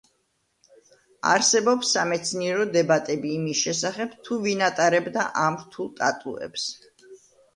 არსებობს 1.31 1.91
სამეცნიერო 1.97 2.63
დებატები 2.77 3.35
იმის 3.35 3.61
შესახებ 3.67 4.15
თუ 4.29 4.37
ვინ 4.47 4.63
ატარებდა 4.69 5.27
ამ 5.43 5.59
რთულ 5.65 5.91
ტატუებს. 6.03 6.67